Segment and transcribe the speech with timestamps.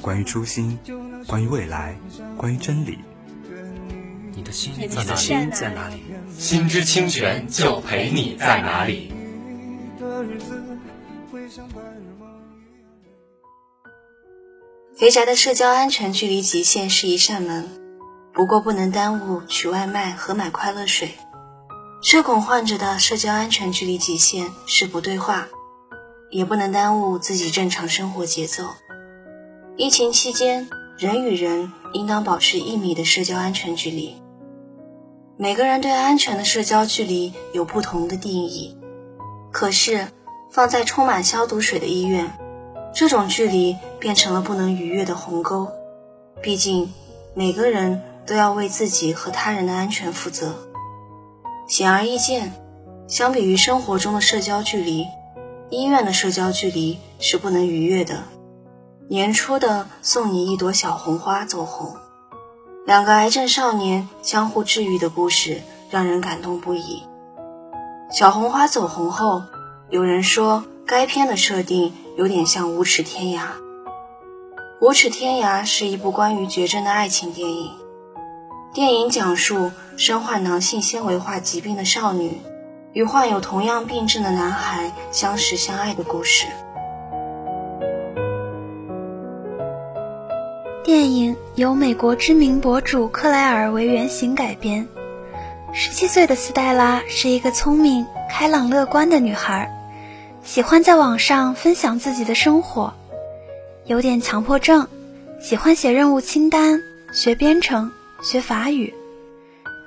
[0.00, 0.78] 关于初心，
[1.26, 1.96] 关于未来，
[2.36, 2.98] 关于真理。
[4.32, 5.16] 你的心在哪里？
[5.16, 6.02] 心在哪里？
[6.38, 9.12] 心之清泉就陪你在哪里。
[14.96, 17.68] 肥宅的社交安全距离极限是一扇门。
[18.32, 21.10] 不过不能耽误取外卖和买快乐水。
[22.02, 25.48] 社恐患者的社交安全距离极限是不对话，
[26.30, 28.70] 也不能耽误自己正常生活节奏。
[29.80, 34.14] 疫情期间，人与人应当保持一米的社交安全距离。
[35.38, 38.76] 每个人对安全的社交距离有不同的定义，
[39.50, 40.08] 可是
[40.50, 42.30] 放在充满消毒水的医院，
[42.94, 45.66] 这种距离变成了不能逾越的鸿沟。
[46.42, 46.92] 毕竟
[47.32, 48.02] 每个人。
[48.26, 50.54] 都要为自己和他人的安全负责。
[51.66, 52.52] 显而易见，
[53.08, 55.04] 相比于生活中的社交距离，
[55.68, 58.22] 医院的社交距离是不能逾越的。
[59.10, 61.96] 年初的送你一朵小红花走红，
[62.86, 67.02] 两个癌症少年相互治愈的故事让人感动不已。
[68.12, 69.42] 小红花走红后，
[69.88, 73.40] 有人说该片的设定有点像《无耻天涯》。
[74.80, 77.72] 《无耻天涯》是一部关于绝症的爱情电影。
[78.72, 82.40] 电影讲述身患囊性纤维化疾病的少女
[82.92, 86.46] 与患有同样病症的男孩相识相爱的故事。
[90.90, 94.88] 电影由美国知名博主克莱尔为原型改编。
[95.72, 99.70] 十七岁的斯黛拉是一个聪明、开朗、乐观的女孩，
[100.42, 102.92] 喜欢在网上分享自己的生活，
[103.86, 104.88] 有点强迫症，
[105.40, 107.92] 喜欢写任务清单、学编程。
[108.20, 108.92] 学法语，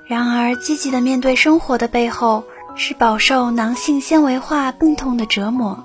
[0.08, 2.44] 然而积极的面对生活的背后
[2.76, 5.84] 是饱受囊性纤维化病痛的折磨。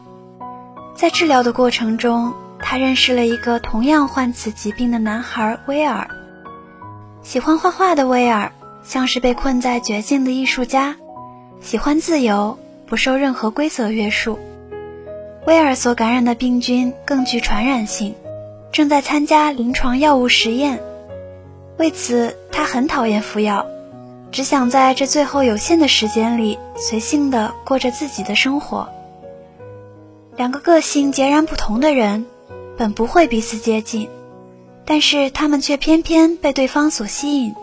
[0.96, 6.10] 在治疗的过程中，他认识了一个同样患此疾病的男孩威尔。
[7.22, 8.52] 喜欢画画的威尔
[8.84, 10.96] 像是被困在绝境的艺术家，
[11.62, 14.40] 喜欢自由，不受任何规则约束。
[15.48, 18.16] 威尔所感染的病菌更具传染性，
[18.72, 20.80] 正在参加临床药物实验。
[21.78, 23.66] 为此，他很讨厌服药，
[24.32, 28.90] 只想在这最后有限的时间里随性的过着自己的生活。
[30.36, 32.26] 两个个性截然不同的人，
[32.80, 34.08] 本不会彼此接近，
[34.86, 37.54] 但是他们却偏偏被对方所吸引。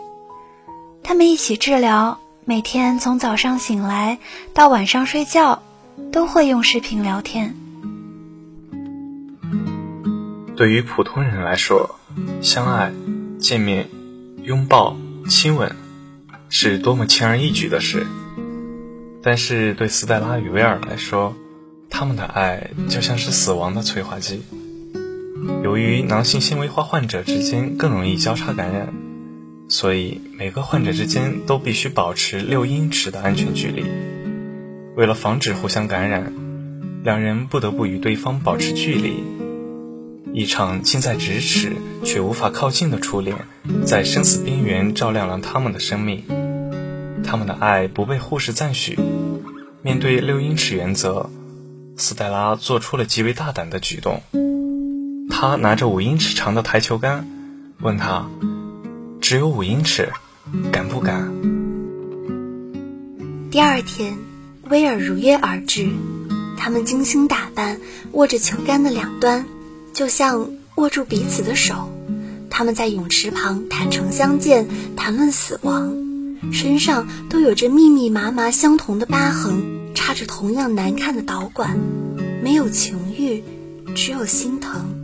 [1.01, 4.19] 他们一起治疗，每天从早上醒来
[4.53, 5.63] 到晚上睡觉，
[6.11, 7.55] 都会用视频聊天。
[10.55, 11.95] 对于普通人来说，
[12.43, 12.93] 相爱、
[13.39, 13.89] 见面。
[14.43, 14.95] 拥抱、
[15.27, 15.75] 亲吻，
[16.47, 18.05] 是多么轻而易举的事。
[19.23, 21.33] 但是对斯黛拉与威尔来说，
[21.89, 24.43] 他们的爱就像是死亡的催化剂。
[25.63, 28.93] 由于囊性纤维化患者之间更容易交叉感染，
[29.67, 33.85] 所以每个患者之间都必须保持六英尺的安全距离。
[34.95, 36.33] 为了防止互相感染，
[37.03, 39.23] 两人不得不与对方保持距离。
[40.33, 41.73] 一场近在咫尺
[42.03, 43.35] 却无法靠近的初恋，
[43.85, 46.23] 在生死边缘照亮了他们的生命。
[47.23, 48.97] 他们的爱不被护士赞许。
[49.81, 51.29] 面对六英尺原则，
[51.95, 54.21] 斯黛拉做出了极为大胆的举动。
[55.29, 57.27] 他拿着五英尺长的台球杆，
[57.81, 58.27] 问他
[59.21, 60.11] ：“只有五英尺，
[60.71, 61.31] 敢不敢？”
[63.51, 64.17] 第二天，
[64.69, 65.89] 威尔如约而至。
[66.57, 67.79] 他们精心打扮，
[68.13, 69.45] 握着球杆的两端。
[69.93, 71.91] 就像握住彼此的手，
[72.49, 75.95] 他们在泳池旁坦诚相见，谈论死亡，
[76.51, 81.77] 身上都有着密密麻麻相同的疤痕，插着同样难看的导管，
[82.43, 83.43] 没有情欲，
[83.95, 84.96] 只有心疼。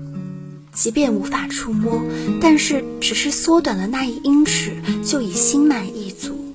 [0.74, 2.02] 即便无法触摸，
[2.42, 4.72] 但是只是缩短了那一英尺，
[5.06, 6.54] 就已心满意足。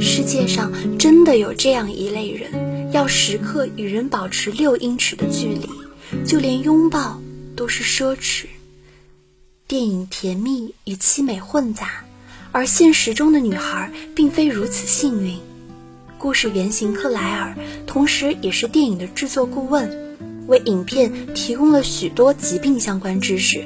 [0.00, 5.68] 世界上真的有这样一类人，要时刻与人保持六英尺的距离，
[6.24, 7.20] 就连拥抱
[7.56, 8.46] 都是奢侈。
[9.66, 12.04] 电影甜蜜与凄美混杂，
[12.52, 15.38] 而现实中的女孩并非如此幸运。
[16.18, 17.54] 故事原型克莱尔，
[17.86, 19.90] 同时也是电影的制作顾问，
[20.46, 23.64] 为影片提供了许多疾病相关知识，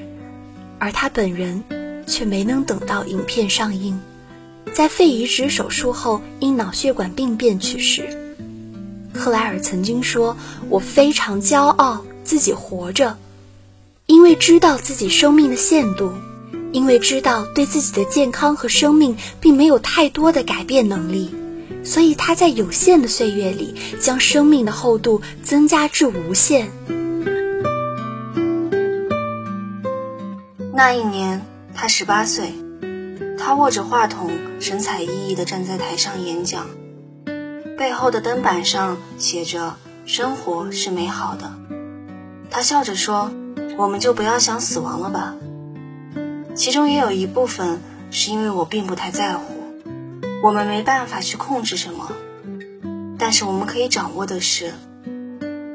[0.79, 1.65] 而他本人
[2.07, 4.01] 却没能等到影片上映。
[4.73, 8.37] 在肺移植手术后，因脑血管病变去世。
[9.13, 10.37] 克莱尔曾经说
[10.69, 13.17] ：“我非常骄傲自己活着，
[14.07, 16.13] 因为知道自己生命的限度，
[16.71, 21.35] 因为知道对自己的健康和生命并没有太多的改变能力，
[21.89, 26.71] 所以他在有限的岁月里将生命的厚度增加至无限。”
[30.75, 31.41] 那一年，
[31.75, 32.53] 他十八岁。
[33.39, 34.31] 他握着话筒，
[34.61, 36.67] 神采奕奕地站在台上演讲，
[37.79, 39.75] 背后的灯板上写着
[40.05, 41.51] “生活是美好的”。
[42.51, 43.31] 他笑着说
[43.79, 45.35] ：“我们就不要想死亡了吧。”
[46.55, 47.81] 其中也有一部分
[48.11, 49.58] 是因为我并不太在乎。
[50.43, 52.13] 我们没办法去控制什么，
[53.19, 54.73] 但是我们可以掌握的是，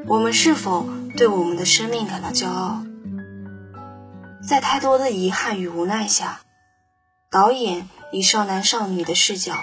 [0.06, 2.82] 我们是否对我们的生命感到骄傲。
[4.48, 6.40] 在太多的遗憾与无奈下。
[7.30, 9.54] 导演以少男少女的视角，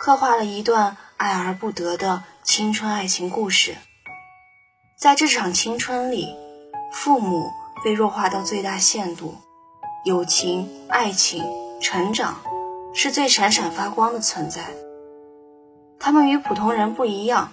[0.00, 3.76] 刻画了一段爱而不得的青春爱情故事。
[4.98, 6.34] 在这场青春里，
[6.92, 7.52] 父母
[7.84, 9.36] 被弱化到最大限度，
[10.04, 11.44] 友情、爱情、
[11.80, 12.40] 成长
[12.94, 14.62] 是最闪闪发光的存在。
[15.98, 17.52] 他们与普通人不一样，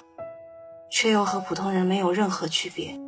[0.92, 3.00] 却又和普通人没有任何区别。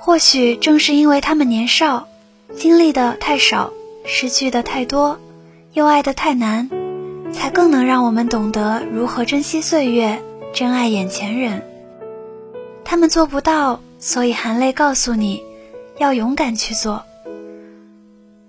[0.00, 2.08] 或许正是因为他们年少。
[2.56, 3.72] 经历的太少，
[4.04, 5.18] 失去的太多，
[5.72, 6.70] 又爱的太难，
[7.32, 10.22] 才更能让我们懂得如何珍惜岁月，
[10.52, 11.66] 珍爱眼前人。
[12.84, 15.42] 他们做不到，所以含泪告诉你，
[15.98, 17.02] 要勇敢去做。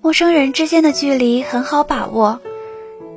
[0.05, 2.39] 陌生人之间的距离很好把握，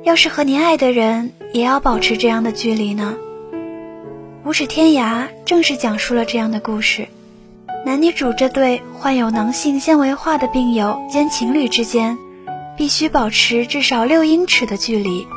[0.01, 3.15] 要是和你爱的人也要保持这样的距离呢？
[4.43, 7.07] 五指天涯正是讲述了这样的故事。
[7.85, 12.17] 男女主这对患有囊性纤维化的病友兼情侣之间，
[12.75, 15.27] 必须保持至少六英尺的距离，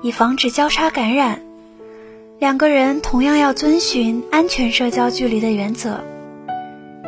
[0.00, 1.42] 以防止交叉感染。
[2.38, 6.04] 两个人同样要遵循安全社交距离的原则。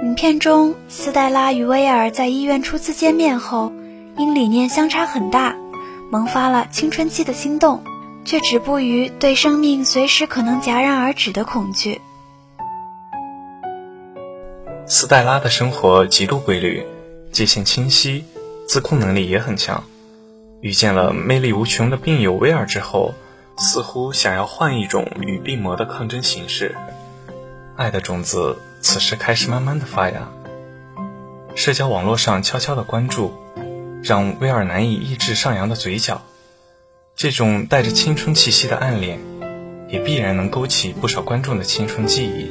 [0.02, 3.72] 影片中，斯黛拉与威尔在医院初次见面后，
[4.18, 5.54] 因理念相差很大，
[6.10, 7.84] 萌发了青春期的心动，
[8.24, 12.00] 却止步于对生命随时可能戛然而止的恐惧。
[14.86, 16.86] 斯黛拉的生活极度规律，
[17.30, 18.24] 界限清晰，
[18.66, 19.84] 自控能力也很强。
[20.62, 23.14] 遇见了魅力无穷的病友威尔之后，
[23.58, 26.74] 似乎想要换一种与病魔的抗争形式。
[27.76, 30.28] 爱的种子此时开始慢慢的发芽。
[31.54, 33.34] 社交网络上悄悄的关注，
[34.02, 36.22] 让威尔难以抑制上扬的嘴角。
[37.14, 39.18] 这种带着青春气息的暗恋，
[39.88, 42.50] 也必然能勾起不少观众的青春记忆。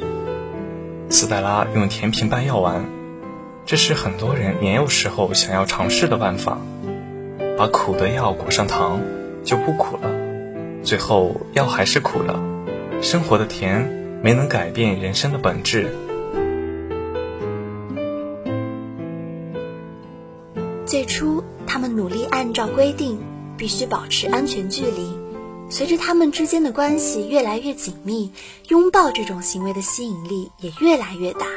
[1.09, 2.85] 斯黛拉用甜品拌药丸，
[3.65, 6.59] 这是很多人年幼时候想要尝试的办法。
[7.57, 9.01] 把苦的药裹上糖，
[9.43, 10.11] 就不苦了。
[10.83, 12.43] 最后药还是苦了。
[13.01, 15.95] 生活的甜没能改变人生的本质。
[21.95, 23.17] 努力按照规定，
[23.57, 25.17] 必须保持安全距离。
[25.69, 28.31] 随着他们之间的关系越来越紧密，
[28.67, 31.47] 拥抱这种行为的吸引力也越来越大。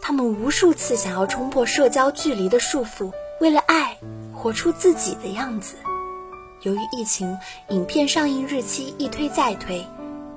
[0.00, 3.96] 他们无数次想要冲破社交距离的束缚，为了爱，
[4.32, 5.74] 活出自己的样子。
[6.62, 7.36] 由于疫情，
[7.70, 9.84] 影片上映日期一推再推，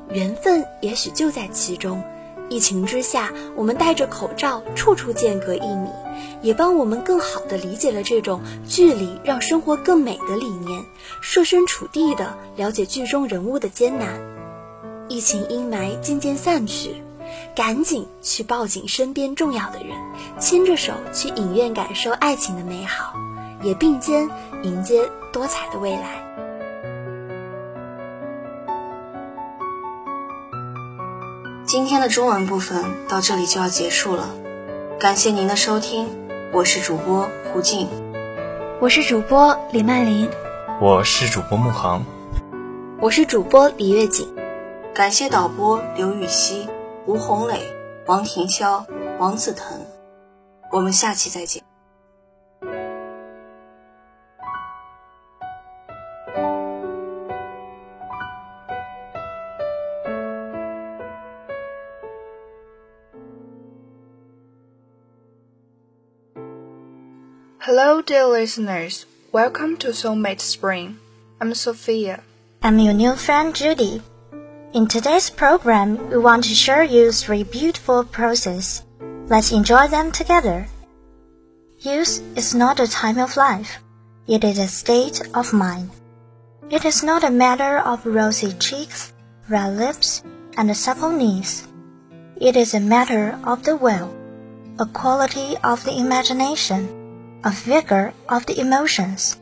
[0.09, 2.03] 缘分也许就在其中。
[2.51, 5.87] 疫情之下，我们戴着口罩，处处间隔一米，
[6.41, 10.83] 也帮我们更好地理解了这种距离让生活更美的理念，
[11.21, 14.19] 设身处地地了解剧中人物的艰难。
[15.07, 17.01] 疫情阴霾渐渐散去，
[17.55, 19.95] 赶紧去抱紧身边重要的人，
[20.37, 23.13] 牵着手去影院感受爱情的美好，
[23.63, 24.29] 也并肩
[24.63, 26.21] 迎接多彩的未来。
[31.71, 34.27] 今天的中文部分到这里就要结束了，
[34.99, 36.09] 感谢您的收听，
[36.51, 37.87] 我是主播胡静，
[38.81, 40.29] 我是主播李曼琳，
[40.81, 42.03] 我是主播穆航，
[42.99, 44.27] 我是主播李月锦，
[44.93, 46.67] 感谢导播刘禹锡、
[47.05, 47.61] 吴红磊、
[48.05, 48.83] 王廷潇、
[49.17, 49.79] 王子腾。
[50.73, 51.63] 我们下期再见。
[67.83, 69.07] Hello, dear listeners.
[69.31, 70.99] Welcome to Soulmate Spring.
[71.41, 72.21] I'm Sophia.
[72.61, 74.03] I'm your new friend Judy.
[74.71, 78.83] In today's program, we want to share you three beautiful proses.
[79.25, 80.67] Let's enjoy them together.
[81.79, 83.79] Youth is not a time of life.
[84.27, 85.89] It is a state of mind.
[86.69, 89.11] It is not a matter of rosy cheeks,
[89.49, 90.21] red lips,
[90.55, 91.67] and supple knees.
[92.39, 94.13] It is a matter of the will,
[94.77, 97.00] a quality of the imagination
[97.43, 99.39] a vigor of the emotions.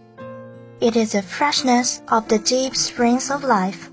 [0.80, 3.90] It is the freshness of the deep springs of life.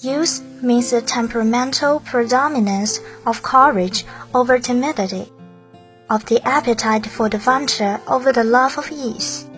[0.00, 5.30] Youth means the temperamental predominance of courage over timidity,
[6.08, 9.48] of the appetite for adventure over the love of ease.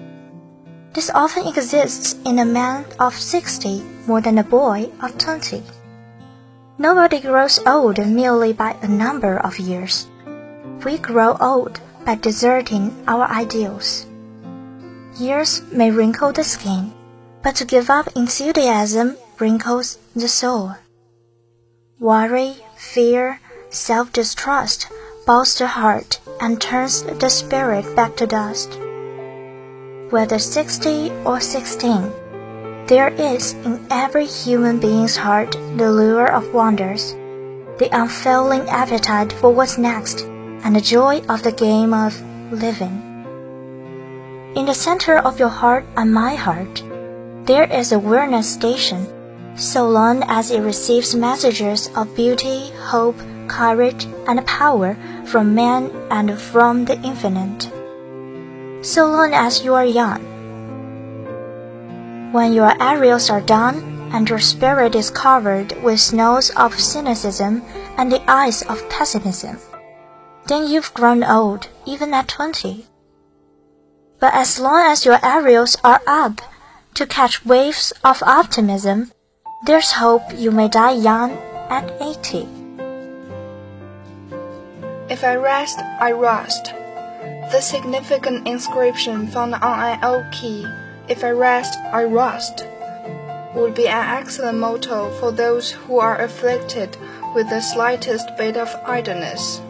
[0.93, 5.63] This often exists in a man of sixty more than a boy of twenty.
[6.79, 10.09] Nobody grows old merely by a number of years.
[10.85, 14.07] We grow old by deserting our ideals.
[15.21, 16.91] Years may wrinkle the skin,
[17.43, 20.73] but to give up enthusiasm wrinkles the soul.
[22.01, 24.89] Worry, fear, self-distrust
[25.27, 28.81] bows the heart and turns the spirit back to dust.
[30.09, 37.13] Whether 60 or 16, there is in every human being's heart the lure of wonders,
[37.77, 40.25] the unfailing appetite for what's next
[40.65, 42.21] and the joy of the game of
[42.53, 43.05] living.
[44.57, 46.83] In the center of your heart and my heart,
[47.45, 49.07] there is a awareness station,
[49.57, 53.17] so long as it receives messages of beauty, hope,
[53.49, 57.71] courage, and power from man and from the infinite.
[58.85, 60.23] So long as you are young.
[62.33, 67.63] When your aerials are done and your spirit is covered with snows of cynicism
[67.97, 69.59] and the ice of pessimism,
[70.49, 72.87] then you've grown old, even at twenty.
[74.19, 76.41] But as long as your aerials are up
[76.95, 79.13] to catch waves of optimism,
[79.67, 81.39] there's hope you may die young
[81.69, 82.49] at eighty.
[85.09, 86.73] If I rest, I rust.
[87.53, 90.67] The significant inscription found on an old key,
[91.09, 92.67] if I rest, I rust,
[93.55, 96.97] would be an excellent motto for those who are afflicted
[97.35, 99.63] with the slightest bit of idleness.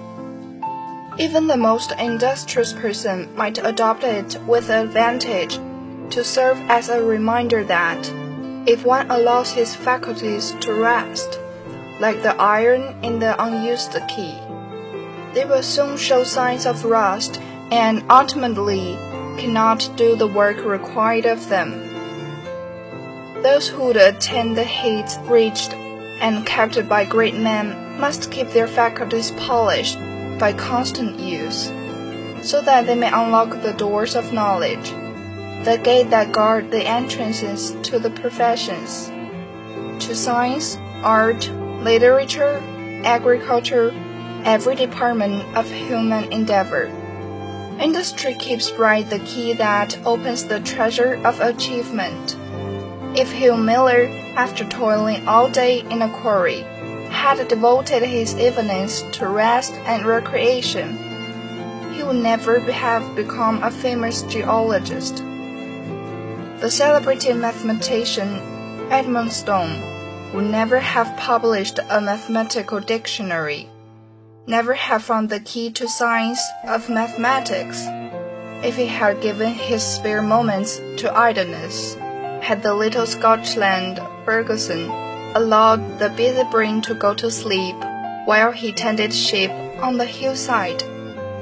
[1.20, 5.58] Even the most industrious person might adopt it with advantage
[6.10, 7.98] to serve as a reminder that
[8.68, 11.40] if one allows his faculties to rest,
[11.98, 14.38] like the iron in the unused key,
[15.34, 17.40] they will soon show signs of rust
[17.72, 18.94] and ultimately
[19.38, 21.72] cannot do the work required of them.
[23.42, 25.72] Those who attain the heights reached
[26.20, 29.98] and kept by great men must keep their faculties polished
[30.38, 31.66] by constant use,
[32.42, 34.90] so that they may unlock the doors of knowledge,
[35.64, 39.10] the gate that guard the entrances to the professions,
[40.04, 41.48] to science, art,
[41.82, 42.62] literature,
[43.04, 43.92] agriculture,
[44.44, 46.86] every department of human endeavor.
[47.80, 52.36] Industry keeps bright the key that opens the treasure of achievement.
[53.16, 56.64] If Hugh Miller, after toiling all day in a quarry,
[57.10, 60.96] had devoted his evenings to rest and recreation,
[61.94, 65.16] he would never have become a famous geologist.
[66.60, 68.40] The celebrated mathematician
[68.90, 69.82] Edmund Stone
[70.32, 73.68] would never have published a mathematical dictionary,
[74.46, 77.84] never have found the key to science of mathematics,
[78.62, 81.94] if he had given his spare moments to idleness,
[82.42, 85.07] had the little Scotland Ferguson
[85.38, 87.76] allowed the busy brain to go to sleep
[88.24, 90.82] while he tended sheep on the hillside,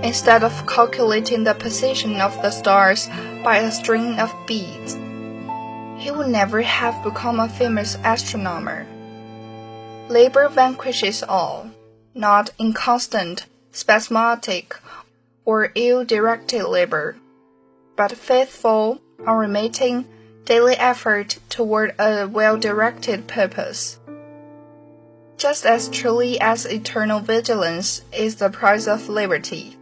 [0.03, 3.09] instead of calculating the position of the stars
[3.43, 4.93] by a string of beads.
[5.97, 8.87] He would never have become a famous astronomer.
[10.11, 11.71] Labor vanquishes all,
[12.15, 14.77] not inconstant, spasmodic,
[15.47, 17.17] or ill-directed labor,
[17.97, 20.05] but faithful, unremitting,
[20.47, 23.99] daily effort toward a well-directed purpose.
[25.37, 29.77] Just as truly as eternal vigilance is the price of liberty,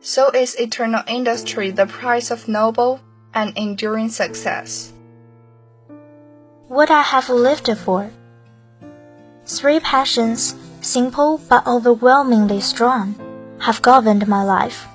[0.00, 3.00] so is eternal industry the price of noble
[3.34, 4.92] and enduring success.
[6.68, 8.10] What I have lived for.
[9.44, 13.18] Three passions, simple but overwhelmingly strong,
[13.58, 14.86] have governed my life.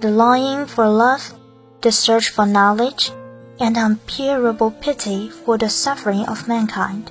[0.00, 1.34] The longing for love,
[1.82, 3.10] the search for knowledge,
[3.60, 7.10] and unbearable pity for the suffering of mankind.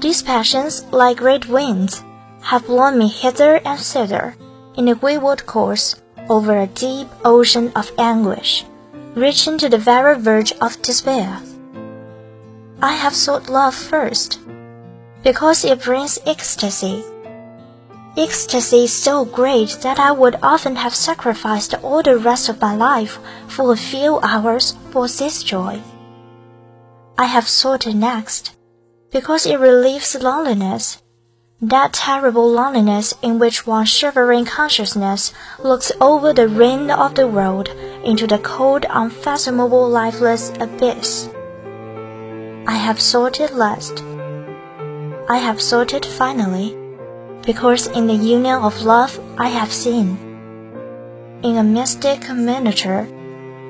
[0.00, 2.02] These passions, like great winds,
[2.42, 4.34] have blown me hither and thither
[4.76, 5.96] in a wayward course
[6.28, 8.64] over a deep ocean of anguish,
[9.14, 11.40] reaching to the very verge of despair.
[12.80, 14.40] I have sought love first,
[15.22, 17.04] because it brings ecstasy.
[18.16, 23.18] Ecstasy so great that I would often have sacrificed all the rest of my life
[23.48, 25.80] for a few hours for this joy.
[27.16, 28.56] I have sought it next,
[29.12, 31.02] because it relieves loneliness
[31.62, 37.68] that terrible loneliness in which one's shivering consciousness looks over the rim of the world
[38.02, 41.28] into the cold, unfathomable, lifeless abyss.
[42.66, 44.02] I have sought it last.
[45.28, 46.74] I have sought it finally,
[47.50, 50.16] because in the union of love I have seen,
[51.42, 53.08] in a mystic miniature,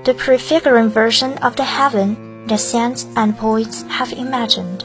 [0.05, 4.85] the prefiguring version of the heaven that saints and poets have imagined.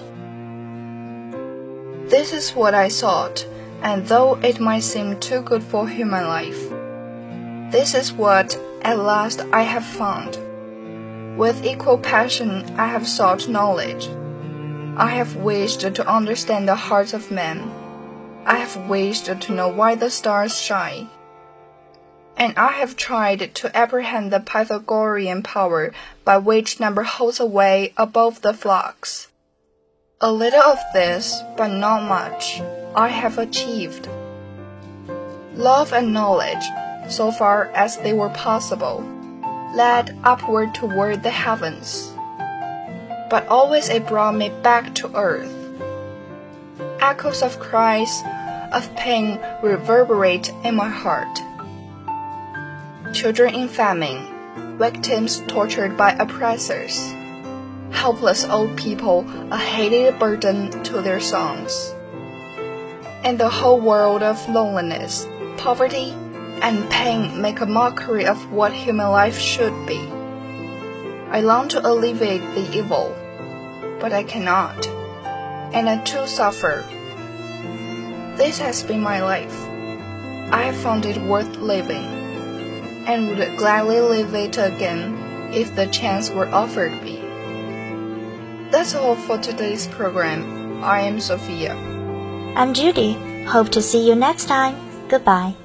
[2.09, 3.45] This is what I sought,
[3.81, 6.69] and though it might seem too good for human life,
[7.73, 10.39] this is what at last I have found.
[11.37, 14.07] With equal passion, I have sought knowledge.
[14.95, 17.59] I have wished to understand the hearts of men.
[18.45, 21.09] I have wished to know why the stars shine.
[22.37, 28.41] And I have tried to apprehend the Pythagorean power by which number holds away above
[28.41, 29.29] the flocks.
[30.21, 32.61] A little of this, but not much,
[32.93, 34.07] I have achieved.
[35.55, 36.65] Love and knowledge,
[37.09, 39.03] so far as they were possible,
[39.73, 42.13] led upward toward the heavens.
[43.29, 45.51] But always it brought me back to earth.
[47.01, 48.23] Echoes of cries
[48.75, 51.39] of pain reverberate in my heart.
[53.13, 57.11] Children in famine, victims tortured by oppressors
[58.05, 61.93] helpless old people a hated burden to their songs.
[63.23, 66.11] And the whole world of loneliness, poverty,
[66.61, 69.97] and pain make a mockery of what human life should be.
[71.31, 73.15] I long to alleviate the evil,
[73.99, 74.85] but I cannot,
[75.73, 76.85] and I too suffer.
[78.37, 79.55] This has been my life.
[80.51, 82.05] I found it worth living,
[83.07, 87.21] and would gladly live it again if the chance were offered me.
[88.71, 90.83] That's all for today's program.
[90.83, 91.75] I am Sophia.
[92.55, 93.13] I'm Judy.
[93.45, 94.75] Hope to see you next time.
[95.07, 95.55] Goodbye.